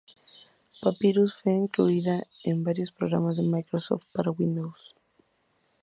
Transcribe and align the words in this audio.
Papyrus 0.81 1.35
fue 1.39 1.53
incluida 1.53 2.23
en 2.43 2.63
varios 2.63 2.91
programas 2.91 3.37
de 3.37 3.43
Microsoft 3.43 4.05
para 4.11 4.31
Windows. 4.31 4.95